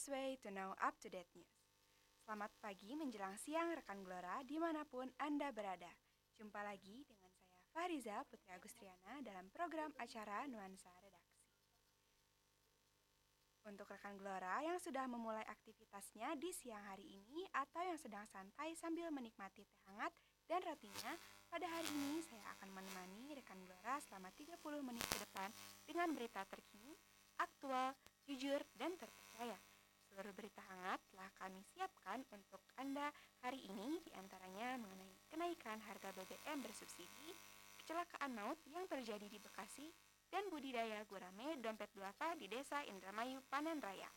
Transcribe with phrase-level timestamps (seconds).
[0.00, 1.60] best way to know up-to-date news.
[2.24, 5.92] Selamat pagi menjelang siang rekan Gelora di mana pun Anda berada.
[6.40, 11.44] Jumpa lagi dengan saya Fariza Putri Agustriana dalam program acara Nuansa Redaksi.
[13.68, 18.72] Untuk rekan Gelora yang sudah memulai aktivitasnya di siang hari ini atau yang sedang santai
[18.80, 20.16] sambil menikmati teh hangat
[20.48, 21.12] dan rotinya,
[21.52, 25.52] pada hari ini saya akan menemani rekan Gelora selama 30 menit ke depan
[25.84, 26.96] dengan berita terkini,
[27.36, 27.92] aktual,
[28.24, 29.60] jujur, dan terpercaya.
[30.28, 33.08] Berita hangat telah kami siapkan untuk Anda
[33.40, 37.32] hari ini di antaranya mengenai kenaikan harga BBM bersubsidi,
[37.80, 39.88] kecelakaan maut yang terjadi di Bekasi,
[40.28, 44.12] dan budidaya gurame dompet duafa di desa Indramayu, Panen Raya.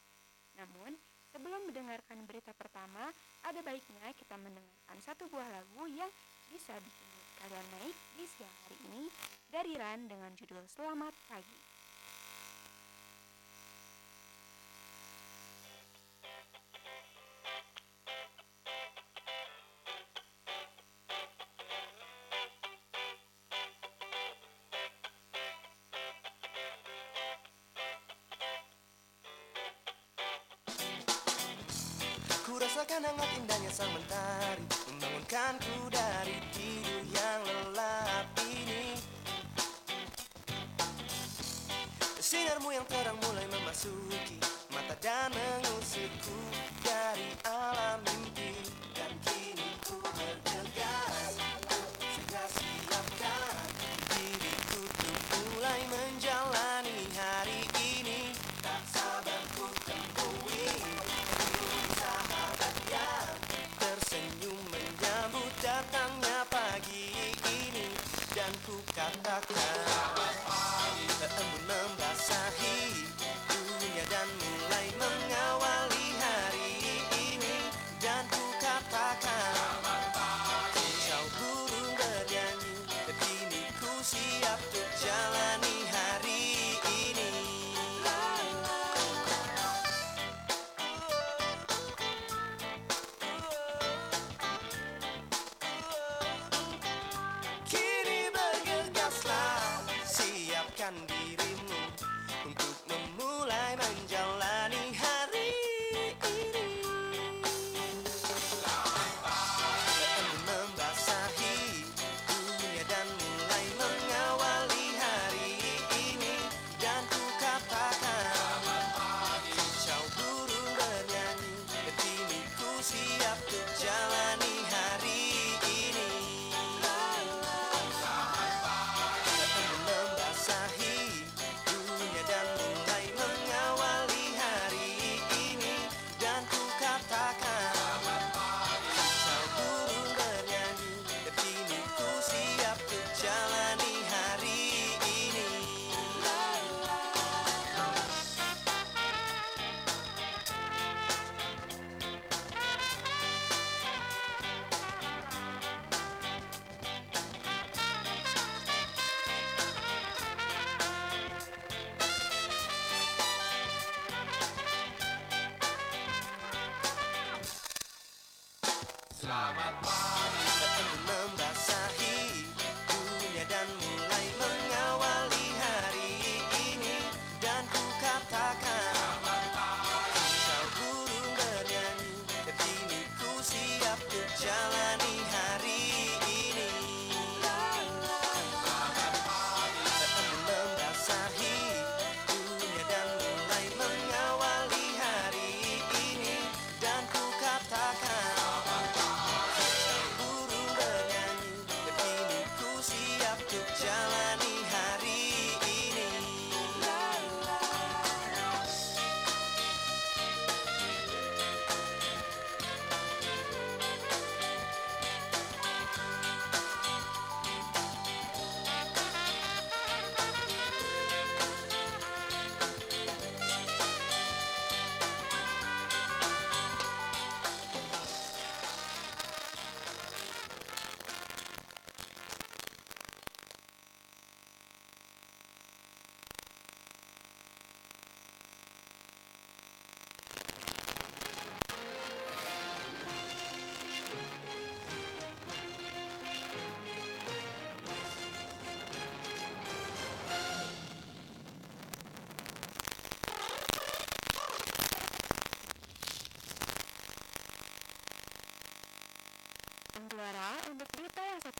[0.59, 0.91] Namun,
[1.31, 3.07] sebelum mendengarkan berita pertama,
[3.47, 6.11] ada baiknya kita mendengarkan satu buah lagu yang
[6.51, 9.03] bisa bikin kalian naik di siang hari ini
[9.47, 11.62] dari Ran dengan judul Selamat Pagi.
[33.73, 39.01] Sang mentari Membangunkanku dari tidur yang lelap ini.
[42.21, 44.22] Sinarmu yang terang mulai memasuki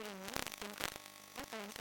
[0.04, 0.72] ini mungkin
[1.48, 1.72] kalian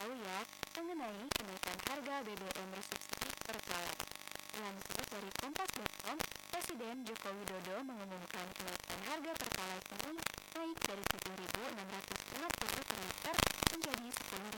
[0.00, 0.38] tahu ya
[0.80, 4.06] mengenai kenaikan harga BBM bersubsidi pertalite.
[4.56, 6.16] Lansir dari Kompas.com,
[6.48, 10.16] Presiden Joko Widodo mengumumkan kenaikan harga pertalite ini
[10.56, 13.36] naik dari 7.650 per liter
[13.76, 14.55] menjadi 10.000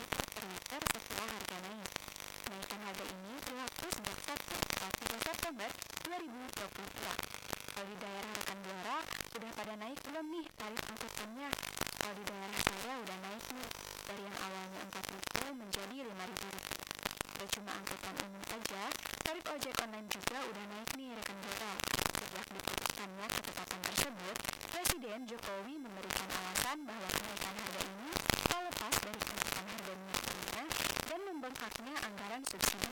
[32.41, 32.88] expensive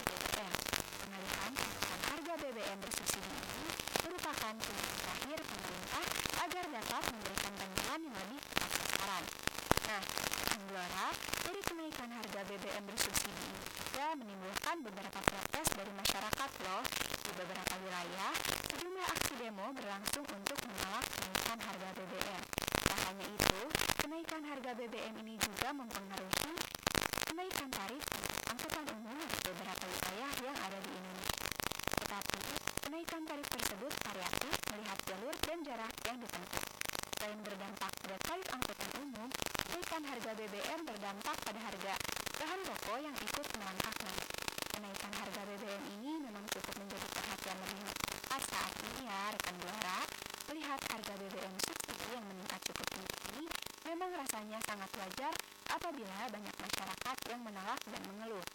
[41.07, 41.95] berdampak pada harga
[42.35, 44.27] bahan pokok yang ikut merangkak naik.
[44.75, 50.03] Kenaikan harga BBM ini memang cukup menjadi perhatian lebih masyarakat saat ini ya rekan Blora.
[50.51, 53.47] Melihat harga BBM subsidi yang meningkat cukup tinggi
[53.87, 55.31] memang rasanya sangat wajar
[55.71, 58.47] apabila banyak masyarakat yang menolak dan mengeluh.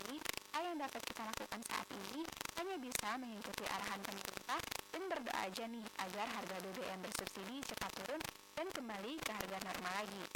[0.00, 0.16] Jadi,
[0.56, 2.24] hal yang dapat kita lakukan saat ini
[2.64, 8.22] hanya bisa mengikuti arahan pemerintah dan berdoa aja nih agar harga BBM bersubsidi cepat turun
[8.56, 10.33] dan kembali ke harga normal lagi.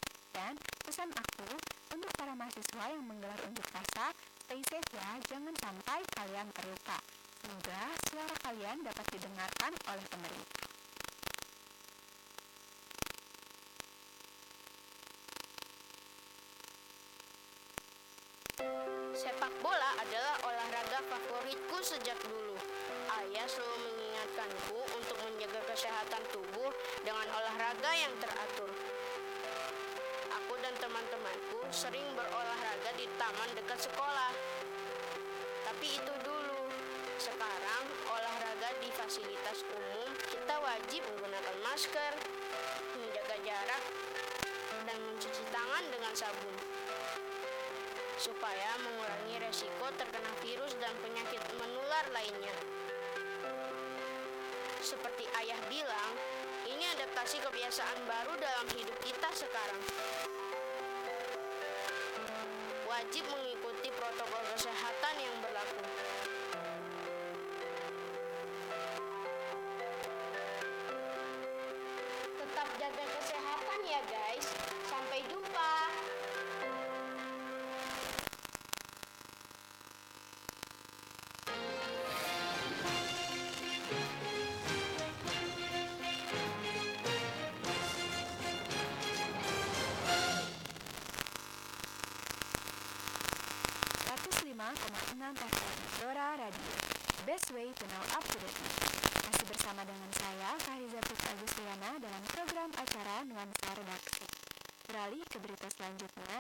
[0.99, 1.47] Pesan aku
[1.95, 4.11] untuk para mahasiswa yang menggelar unjuk rasa,
[4.43, 6.99] stay safe ya, jangan sampai kalian terluka.
[7.39, 10.63] Semoga suara kalian dapat didengarkan oleh pemerintah.
[19.15, 22.59] Sepak bola adalah olahraga favoritku sejak dulu.
[23.23, 26.75] Ayah selalu mengingatkanku untuk menjaga kesehatan tubuh
[27.07, 28.75] dengan olahraga yang teratur.
[31.79, 34.35] Sering berolahraga di taman dekat sekolah.
[35.63, 36.67] Tapi itu dulu.
[37.23, 42.13] Sekarang olahraga di fasilitas umum kita wajib menggunakan masker,
[42.99, 43.83] menjaga jarak,
[44.91, 46.57] dan mencuci tangan dengan sabun
[48.19, 52.55] supaya mengurangi resiko terkena virus dan penyakit menular lainnya.
[54.83, 56.13] Seperti ayah bilang,
[56.67, 59.79] ini adaptasi kebiasaan baru dalam hidup kita sekarang.
[63.09, 63.25] Wajib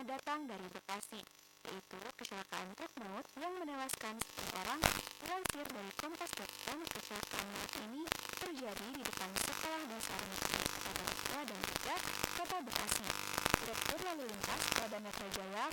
[0.06, 1.18] datang dari Bekasi
[1.68, 4.80] yaitu kecelakaan truk maut yang menewaskan sepuluh orang
[5.20, 8.02] dilansir dari kompas.com kecelakaan maut ini
[8.38, 11.94] terjadi di depan sekolah dasar negeri Kota Tua dan juga
[12.38, 13.06] Kota Bekasi.
[13.58, 15.64] Direktur Lalu Lintas Polda Metro Jaya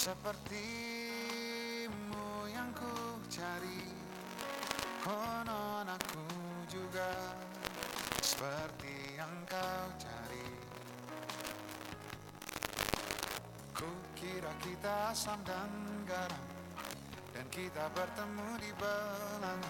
[0.00, 0.48] Sepertimu
[2.48, 3.84] yang ku cari
[5.04, 6.24] Konon aku
[6.72, 7.36] juga.
[8.24, 10.48] Seperti yang kau cari.
[13.76, 15.68] Ku kira kita asam dan
[16.08, 16.48] garam
[17.36, 19.60] Dan kita bertemu di belakang.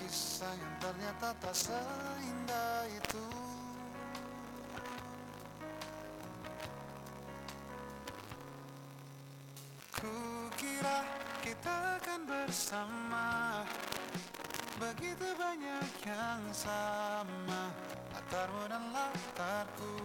[0.00, 3.21] Kisah yang ternyata tak seindah itu
[18.52, 19.96] Latarmu dan latarku.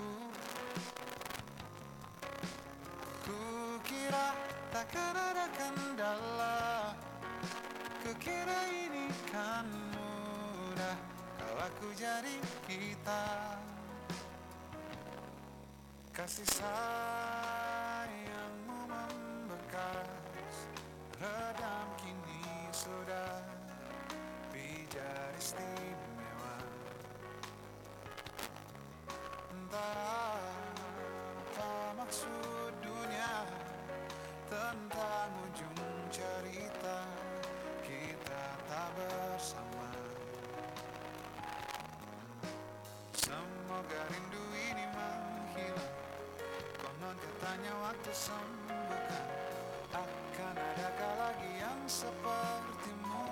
[3.28, 3.40] Ku
[3.84, 4.32] kira
[4.72, 6.96] takkan ada kendala.
[8.08, 10.96] Kukira ini kan mudah.
[11.36, 13.28] Kalau aku jadi kita.
[16.16, 17.27] Kasih sayangmu
[47.18, 49.26] katanya waktu sembuhkan
[49.94, 53.26] Akan adakah lagi yang sepertimu?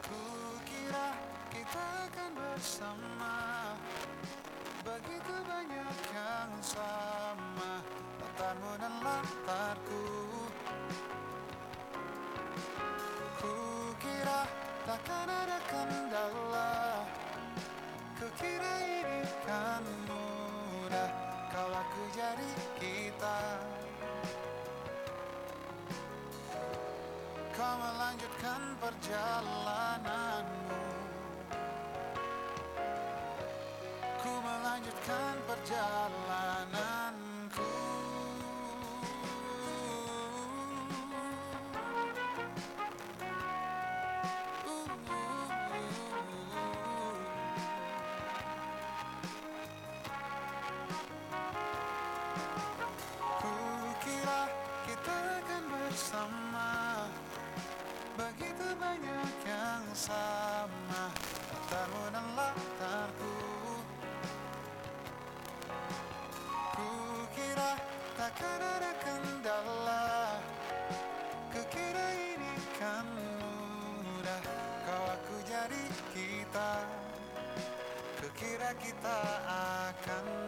[0.00, 0.22] Ku
[0.64, 1.08] kira
[1.52, 3.36] kita akan bersama.
[4.84, 7.80] Begitu banyak yang sama
[8.20, 10.04] Latarmu dan latarku
[13.40, 13.56] Ku
[13.96, 14.44] kira
[14.84, 15.53] takkan ada
[27.54, 30.82] Kau melanjutkan perjalananmu.
[34.18, 37.13] Ku melanjutkan perjalananku
[78.80, 79.18] kita
[79.86, 80.43] akan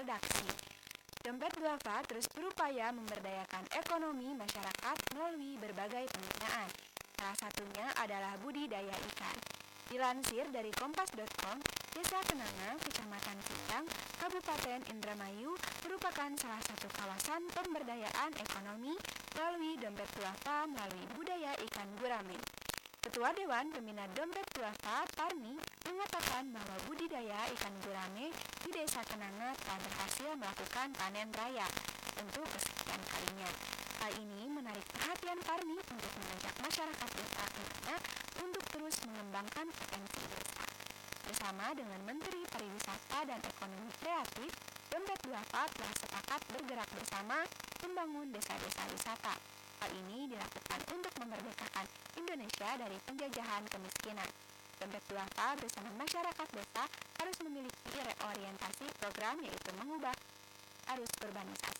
[0.00, 0.48] Redaksi
[1.20, 6.72] Dompet Duafa terus berupaya memberdayakan ekonomi masyarakat melalui berbagai pembinaan.
[7.20, 9.36] Salah satunya adalah budidaya ikan.
[9.92, 11.60] Dilansir dari kompas.com,
[11.92, 13.84] Desa Kenanga, Kecamatan Kijang,
[14.16, 15.52] Kabupaten Indramayu
[15.84, 18.96] merupakan salah satu kawasan pemberdayaan ekonomi
[19.36, 22.40] melalui dompet duafa melalui budaya ikan gurame.
[23.10, 28.30] Ketua Dewan Pembina Dompet Duafa, Parmi, mengatakan bahwa budidaya ikan gurame
[28.62, 31.66] di Desa Kenanga telah berhasil melakukan panen raya
[32.22, 33.50] untuk kesekian kalinya.
[33.98, 37.96] Hal ini menarik perhatian Parmi untuk mengajak masyarakat Desa Kenanga
[38.46, 40.62] untuk terus mengembangkan potensi desa.
[41.26, 44.54] Bersama dengan Menteri Pariwisata dan Ekonomi Kreatif,
[44.86, 47.42] Dompet Duafa telah sepakat bergerak bersama
[47.82, 49.34] membangun desa-desa wisata.
[49.80, 51.86] Hal ini dilakukan untuk memerdekakan
[52.20, 54.28] Indonesia dari penjajahan kemiskinan.
[55.10, 56.86] Duafa bersama masyarakat desa
[57.18, 60.14] harus memiliki reorientasi program yaitu mengubah
[60.94, 61.79] arus urbanisasi.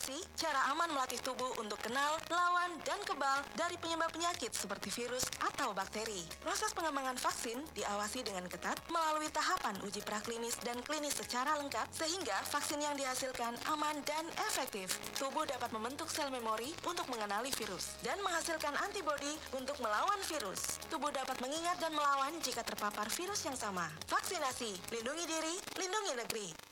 [0.00, 5.28] Vaksinasi, cara aman melatih tubuh untuk kenal, lawan, dan kebal dari penyebab penyakit seperti virus
[5.44, 6.24] atau bakteri.
[6.40, 12.32] Proses pengembangan vaksin diawasi dengan ketat melalui tahapan uji praklinis dan klinis secara lengkap sehingga
[12.48, 14.96] vaksin yang dihasilkan aman dan efektif.
[15.20, 20.80] Tubuh dapat membentuk sel memori untuk mengenali virus dan menghasilkan antibodi untuk melawan virus.
[20.88, 23.84] Tubuh dapat mengingat dan melawan jika terpapar virus yang sama.
[24.08, 26.69] Vaksinasi, lindungi diri, lindungi negeri.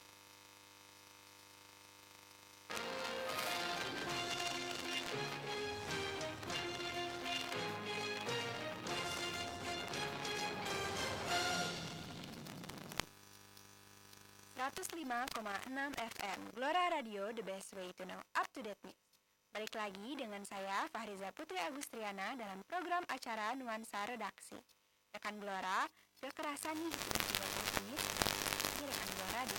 [15.67, 19.03] Enam FM Glora Radio The Best Way to Know Up to Date News.
[19.51, 24.55] Balik lagi dengan saya Fahriza Putri Agustriana dalam program acara Nuansa Redaksi.
[25.11, 25.35] Rekan
[26.15, 28.03] sudah kerasa nih sudah 30 menit
[28.79, 29.57] ini rekan Glora di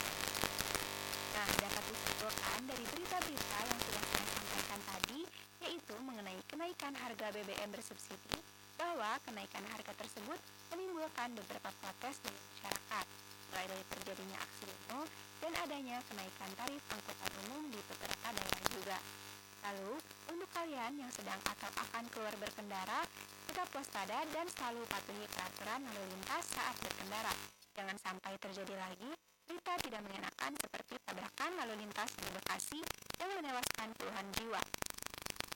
[1.36, 5.20] Nah, dapat disimpulkan dari berita-berita yang sudah saya sampaikan tadi,
[5.68, 8.40] yaitu mengenai kenaikan harga BBM bersubsidi,
[8.80, 10.40] bahwa kenaikan harga tersebut
[10.72, 15.02] menimbulkan beberapa protes dari masyarakat, mulai dari terjadinya aksi demo
[15.42, 18.98] dan adanya kenaikan tarif angkutan umum di beberapa daerah juga.
[19.60, 19.92] Lalu,
[20.32, 23.04] untuk kalian yang sedang atau akan keluar berkendara,
[23.50, 27.34] tetap waspada dan selalu patuhi peraturan lalu lintas saat berkendara.
[27.76, 29.12] Jangan sampai terjadi lagi
[29.50, 32.80] berita tidak mengenakan seperti tabrakan lalu lintas di Bekasi
[33.22, 34.62] yang menewaskan puluhan jiwa.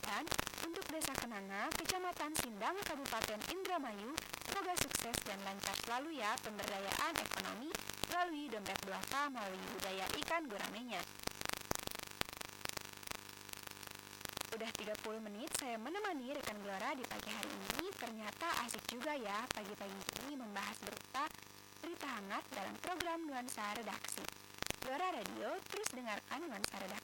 [0.04, 0.24] Dan
[0.64, 4.16] untuk Desa Kenanga, Kecamatan Sindang, Kabupaten Indramayu,
[4.48, 7.70] semoga sukses dan lancar selalu ya pemberdayaan ekonomi
[8.08, 11.02] melalui dompet duafa melalui budaya ikan guramenya.
[14.54, 17.90] Udah 30 menit saya menemani rekan Glora di pagi hari ini.
[17.98, 19.98] Ternyata asik juga ya pagi-pagi
[20.30, 21.26] ini membahas berita
[21.82, 24.22] berita hangat dalam program Nuansa Redaksi.
[24.86, 27.03] Glora Radio terus dengarkan Nuansa Redaksi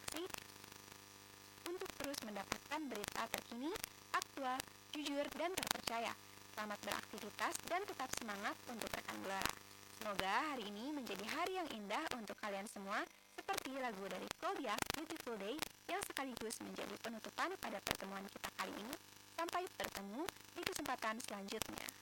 [2.00, 3.72] terus mendapatkan berita terkini,
[4.16, 4.56] aktual,
[4.96, 6.16] jujur, dan terpercaya.
[6.56, 9.52] Selamat beraktivitas dan tetap semangat untuk rekan Glora.
[10.00, 13.04] Semoga hari ini menjadi hari yang indah untuk kalian semua
[13.36, 15.60] seperti lagu dari Claudia Beautiful Day
[15.92, 18.96] yang sekaligus menjadi penutupan pada pertemuan kita kali ini.
[19.36, 20.24] Sampai bertemu
[20.56, 21.99] di kesempatan selanjutnya.